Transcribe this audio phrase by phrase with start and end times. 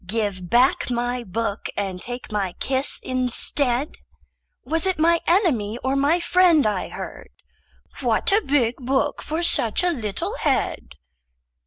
[0.07, 3.97] Give back my book and take my kiss instead.
[4.65, 7.29] Was it my enemy or my friend I heard?—
[7.99, 10.95] "What a big book for such a little head!"